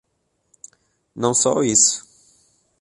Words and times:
Não 1.15 1.31
só 1.31 1.61
isso. 1.63 2.03